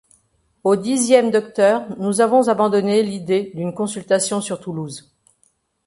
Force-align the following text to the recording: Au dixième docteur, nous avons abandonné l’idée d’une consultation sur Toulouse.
Au 0.63 0.75
dixième 0.75 1.29
docteur, 1.29 1.83
nous 1.99 2.21
avons 2.21 2.47
abandonné 2.47 3.03
l’idée 3.03 3.51
d’une 3.53 3.71
consultation 3.75 4.41
sur 4.41 4.59
Toulouse. 4.59 5.13